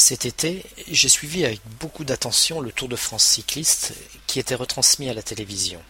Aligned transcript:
Cet 0.00 0.24
été, 0.24 0.64
j'ai 0.90 1.10
suivi 1.10 1.44
avec 1.44 1.60
beaucoup 1.78 2.04
d'attention 2.04 2.62
le 2.62 2.72
Tour 2.72 2.88
de 2.88 2.96
France 2.96 3.22
cycliste 3.22 3.92
qui 4.26 4.40
était 4.40 4.54
retransmis 4.54 5.10
à 5.10 5.14
la 5.14 5.22
télévision. 5.22 5.82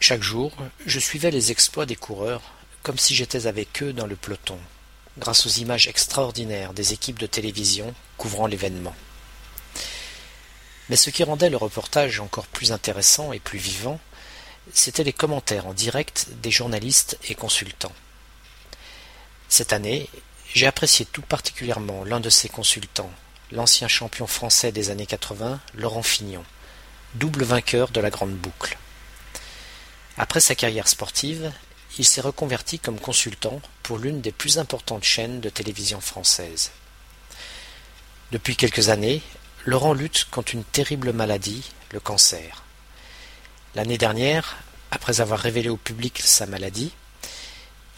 Chaque 0.00 0.22
jour, 0.22 0.56
je 0.86 0.98
suivais 0.98 1.30
les 1.30 1.52
exploits 1.52 1.84
des 1.84 1.94
coureurs 1.94 2.40
comme 2.82 2.96
si 2.96 3.14
j'étais 3.14 3.46
avec 3.46 3.82
eux 3.82 3.92
dans 3.92 4.06
le 4.06 4.16
peloton, 4.16 4.58
grâce 5.18 5.44
aux 5.44 5.60
images 5.60 5.88
extraordinaires 5.88 6.72
des 6.72 6.94
équipes 6.94 7.18
de 7.18 7.26
télévision 7.26 7.94
couvrant 8.16 8.46
l'événement. 8.46 8.96
Mais 10.88 10.96
ce 10.96 11.10
qui 11.10 11.24
rendait 11.24 11.50
le 11.50 11.58
reportage 11.58 12.18
encore 12.18 12.46
plus 12.46 12.72
intéressant 12.72 13.34
et 13.34 13.40
plus 13.40 13.58
vivant, 13.58 14.00
c'étaient 14.72 15.04
les 15.04 15.12
commentaires 15.12 15.66
en 15.66 15.74
direct 15.74 16.28
des 16.42 16.50
journalistes 16.50 17.18
et 17.28 17.34
consultants. 17.34 17.94
Cette 19.50 19.74
année, 19.74 20.08
j'ai 20.54 20.66
apprécié 20.66 21.04
tout 21.04 21.22
particulièrement 21.22 22.04
l'un 22.04 22.20
de 22.20 22.30
ces 22.30 22.48
consultants, 22.48 23.10
l'ancien 23.52 23.88
champion 23.88 24.26
français 24.26 24.72
des 24.72 24.90
années 24.90 25.06
80, 25.06 25.60
Laurent 25.74 26.02
Fignon, 26.02 26.44
double 27.14 27.44
vainqueur 27.44 27.90
de 27.90 28.00
la 28.00 28.10
Grande 28.10 28.34
Boucle. 28.34 28.76
Après 30.16 30.40
sa 30.40 30.54
carrière 30.54 30.88
sportive, 30.88 31.52
il 31.98 32.04
s'est 32.04 32.20
reconverti 32.20 32.78
comme 32.78 32.98
consultant 32.98 33.60
pour 33.82 33.98
l'une 33.98 34.20
des 34.20 34.32
plus 34.32 34.58
importantes 34.58 35.04
chaînes 35.04 35.40
de 35.40 35.48
télévision 35.48 36.00
française. 36.00 36.70
Depuis 38.32 38.56
quelques 38.56 38.88
années, 38.88 39.22
Laurent 39.64 39.92
lutte 39.92 40.26
contre 40.30 40.54
une 40.54 40.64
terrible 40.64 41.12
maladie, 41.12 41.72
le 41.92 42.00
cancer. 42.00 42.64
L'année 43.74 43.98
dernière, 43.98 44.58
après 44.90 45.20
avoir 45.20 45.38
révélé 45.38 45.68
au 45.68 45.76
public 45.76 46.20
sa 46.22 46.46
maladie, 46.46 46.92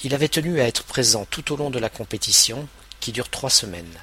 il 0.03 0.15
avait 0.15 0.29
tenu 0.29 0.61
à 0.61 0.67
être 0.67 0.85
présent 0.85 1.27
tout 1.31 1.53
au 1.53 1.57
long 1.57 1.71
de 1.71 1.79
la 1.79 1.91
compétition, 1.91 2.67
qui 3.01 3.13
dure 3.13 3.29
trois 3.29 3.51
semaines. 3.51 4.01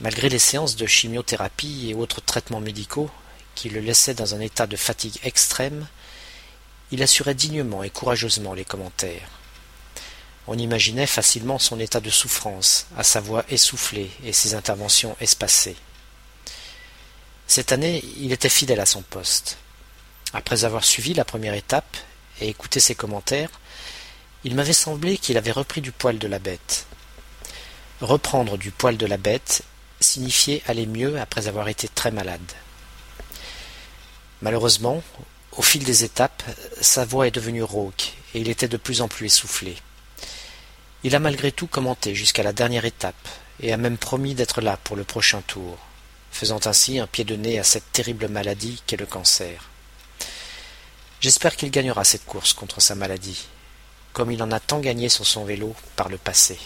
Malgré 0.00 0.28
les 0.28 0.38
séances 0.38 0.76
de 0.76 0.86
chimiothérapie 0.86 1.88
et 1.90 1.94
autres 1.94 2.20
traitements 2.20 2.60
médicaux 2.60 3.10
qui 3.54 3.68
le 3.68 3.80
laissaient 3.80 4.14
dans 4.14 4.34
un 4.34 4.40
état 4.40 4.66
de 4.66 4.76
fatigue 4.76 5.18
extrême, 5.22 5.86
il 6.90 7.02
assurait 7.02 7.34
dignement 7.34 7.82
et 7.82 7.90
courageusement 7.90 8.52
les 8.52 8.64
commentaires. 8.64 9.28
On 10.46 10.58
imaginait 10.58 11.06
facilement 11.06 11.58
son 11.58 11.78
état 11.78 12.00
de 12.00 12.10
souffrance, 12.10 12.86
à 12.96 13.04
sa 13.04 13.20
voix 13.20 13.44
essoufflée 13.48 14.10
et 14.24 14.32
ses 14.32 14.54
interventions 14.54 15.16
espacées. 15.20 15.76
Cette 17.46 17.72
année, 17.72 18.04
il 18.18 18.32
était 18.32 18.48
fidèle 18.48 18.80
à 18.80 18.86
son 18.86 19.02
poste. 19.02 19.56
Après 20.32 20.64
avoir 20.64 20.84
suivi 20.84 21.14
la 21.14 21.24
première 21.24 21.54
étape 21.54 21.96
et 22.40 22.48
écouté 22.48 22.80
ses 22.80 22.94
commentaires, 22.94 23.50
il 24.44 24.56
m'avait 24.56 24.72
semblé 24.72 25.18
qu'il 25.18 25.36
avait 25.36 25.52
repris 25.52 25.80
du 25.80 25.92
poil 25.92 26.18
de 26.18 26.26
la 26.26 26.38
bête. 26.38 26.86
Reprendre 28.00 28.58
du 28.58 28.72
poil 28.72 28.96
de 28.96 29.06
la 29.06 29.16
bête 29.16 29.62
signifiait 30.00 30.62
aller 30.66 30.86
mieux 30.86 31.20
après 31.20 31.46
avoir 31.46 31.68
été 31.68 31.88
très 31.88 32.10
malade. 32.10 32.40
Malheureusement, 34.40 35.02
au 35.52 35.62
fil 35.62 35.84
des 35.84 36.02
étapes, 36.02 36.42
sa 36.80 37.04
voix 37.04 37.28
est 37.28 37.32
devenue 37.32 37.62
rauque 37.62 38.14
et 38.34 38.40
il 38.40 38.48
était 38.48 38.66
de 38.66 38.76
plus 38.76 39.00
en 39.00 39.08
plus 39.08 39.26
essoufflé. 39.26 39.76
Il 41.04 41.14
a 41.14 41.20
malgré 41.20 41.52
tout 41.52 41.68
commenté 41.68 42.14
jusqu'à 42.14 42.42
la 42.42 42.52
dernière 42.52 42.84
étape 42.84 43.28
et 43.60 43.72
a 43.72 43.76
même 43.76 43.98
promis 43.98 44.34
d'être 44.34 44.60
là 44.60 44.76
pour 44.82 44.96
le 44.96 45.04
prochain 45.04 45.42
tour, 45.42 45.78
faisant 46.32 46.60
ainsi 46.64 46.98
un 46.98 47.06
pied 47.06 47.22
de 47.22 47.36
nez 47.36 47.60
à 47.60 47.64
cette 47.64 47.92
terrible 47.92 48.28
maladie 48.28 48.82
qu'est 48.86 48.96
le 48.96 49.06
cancer. 49.06 49.68
J'espère 51.20 51.54
qu'il 51.54 51.70
gagnera 51.70 52.02
cette 52.02 52.26
course 52.26 52.52
contre 52.52 52.80
sa 52.80 52.96
maladie 52.96 53.46
comme 54.12 54.30
il 54.30 54.42
en 54.42 54.50
a 54.50 54.60
tant 54.60 54.80
gagné 54.80 55.08
sur 55.08 55.26
son 55.26 55.44
vélo 55.44 55.74
par 55.96 56.08
le 56.08 56.18
passé. 56.18 56.58